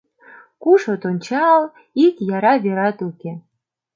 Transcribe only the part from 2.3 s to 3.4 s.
яра верат уке.